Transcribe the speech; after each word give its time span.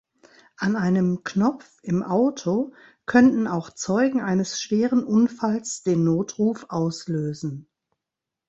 An 0.57 0.75
einem 0.77 1.23
Knopf 1.23 1.77
im 1.83 2.01
Auto 2.01 2.73
könnten 3.05 3.45
auch 3.45 3.69
Zeugen 3.69 4.19
eines 4.19 4.59
schweren 4.59 5.03
Unfalls 5.03 5.83
den 5.83 6.03
Notruf 6.03 6.65
auslösen. 6.69 7.67